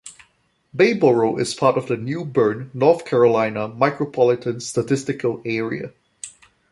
Bayboro 0.75 1.39
is 1.39 1.53
part 1.53 1.77
of 1.77 1.85
the 1.85 1.95
New 1.95 2.25
Bern, 2.25 2.71
North 2.73 3.05
Carolina 3.05 3.69
Micropolitan 3.69 4.59
Statistical 4.59 5.43
Area. 5.45 5.93